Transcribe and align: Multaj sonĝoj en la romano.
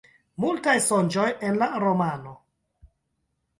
Multaj 0.45 0.73
sonĝoj 0.85 1.27
en 1.51 1.61
la 1.65 1.69
romano. 1.85 2.35